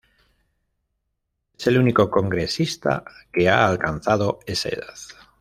[1.55, 4.95] Es el único congresista que ha alcanzado esa edad.